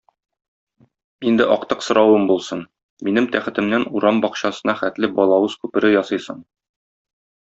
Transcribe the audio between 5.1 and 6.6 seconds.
балавыз күпере ясыйсың.